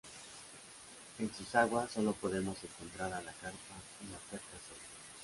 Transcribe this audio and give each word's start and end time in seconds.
En 1.19 1.31
sus 1.35 1.53
aguas 1.53 1.91
solo 1.91 2.13
podemos 2.13 2.57
encontrar 2.63 3.13
a 3.13 3.21
la 3.21 3.33
carpa 3.33 3.57
y 4.03 4.11
la 4.11 4.17
perca 4.31 4.57
sol. 4.67 4.79